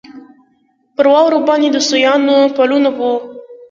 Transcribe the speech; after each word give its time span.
پر 0.95 1.05
واوره 1.13 1.39
باندې 1.47 1.67
د 1.71 1.77
سویانو 1.89 2.35
پلونه 2.55 2.89
وو. 2.97 3.11